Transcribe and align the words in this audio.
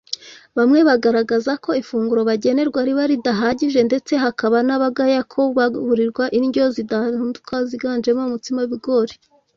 bamwe 0.57 0.79
bagaragaza 0.89 1.51
ko 1.63 1.69
ifunguro 1.81 2.21
bagenerwa 2.29 2.79
riba 2.87 3.03
ridahagije 3.11 3.79
ndetse 3.89 4.13
hakaba 4.23 4.57
n’abagaya 4.67 5.21
kubaburirwa 5.31 6.23
indyo 6.39 6.63
zidahinduko 6.75 7.53
ziganjemo 7.69 8.21
umutsima 8.29 8.59
w’ibigori 8.61 9.13